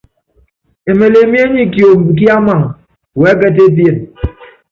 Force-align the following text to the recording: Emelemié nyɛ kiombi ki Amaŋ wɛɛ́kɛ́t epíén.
Emelemié 0.89 1.43
nyɛ 1.53 1.63
kiombi 1.73 2.11
ki 2.17 2.25
Amaŋ 2.37 2.61
wɛɛ́kɛ́t 3.19 3.57
epíén. 3.65 3.97